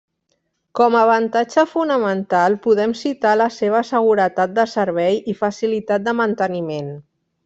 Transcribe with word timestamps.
Com 0.77 0.95
a 0.95 1.01
avantatge 1.07 1.65
fonamental 1.73 2.55
podem 2.63 2.95
citar 3.01 3.33
la 3.41 3.47
seva 3.57 3.81
seguretat 3.89 4.55
de 4.55 4.65
servei 4.75 5.21
i 5.35 5.37
facilitat 5.43 6.09
de 6.09 6.15
manteniment. 6.23 6.89